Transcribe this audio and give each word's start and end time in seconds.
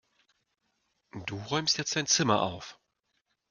Du 1.27 1.37
räumst 1.51 1.77
jetzt 1.77 1.95
dein 1.95 2.07
Zimmer 2.07 2.41
auf! 2.41 2.79